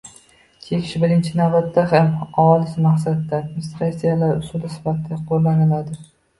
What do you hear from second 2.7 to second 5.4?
maqsadida administratsiyalash usuli sifatida